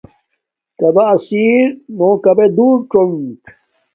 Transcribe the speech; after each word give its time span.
کبݺ 0.79 1.05
اسِیر 1.15 1.65
نݸ 1.97 2.09
کبݺ 2.23 2.45
دݸر 2.57 2.79
څݸنڅ. 2.91 3.41